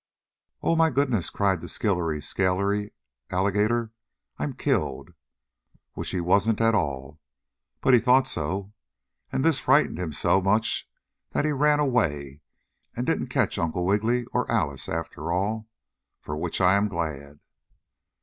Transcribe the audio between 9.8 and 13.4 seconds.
him so much that he ran away and didn't